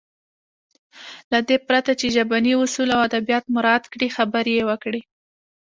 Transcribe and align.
له 1.31 1.39
دې 1.47 1.57
پرته 1.67 1.91
چې 1.99 2.07
ژبني 2.15 2.53
اصول 2.63 2.89
او 2.95 3.01
ادبيات 3.09 3.45
مراعت 3.55 3.85
کړي 3.93 4.07
خبرې 4.17 4.53
يې 4.57 4.63
وکړې. 4.69 5.01